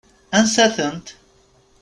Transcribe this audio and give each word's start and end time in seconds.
Ansa-tent? 0.37 1.07